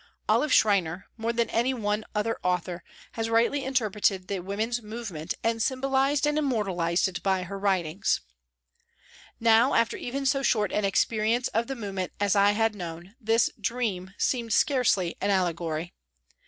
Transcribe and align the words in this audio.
Olive 0.27 0.51
Schreiner, 0.51 1.05
more 1.15 1.31
than 1.31 1.47
any 1.51 1.75
one 1.75 2.03
other 2.15 2.39
author, 2.41 2.83
has 3.11 3.29
rightly 3.29 3.63
interpreted 3.63 4.29
the 4.29 4.39
woman's 4.39 4.81
movement 4.81 5.35
and 5.43 5.61
symbolised 5.61 6.25
and 6.25 6.39
immortalised 6.39 7.07
it 7.07 7.21
by 7.21 7.43
her 7.43 7.59
writings. 7.59 8.19
Now 9.39 9.75
after 9.75 9.97
even 9.97 10.25
so 10.25 10.41
short 10.41 10.71
an 10.71 10.85
experience 10.85 11.49
of 11.49 11.67
the 11.67 11.75
move 11.75 11.93
ment 11.93 12.13
as 12.19 12.35
I 12.35 12.53
had 12.53 12.73
known, 12.73 13.13
this" 13.21 13.51
Dream" 13.61 14.15
seemed 14.17 14.53
scarcely 14.53 15.17
an 15.21 15.29
allegory. 15.29 15.93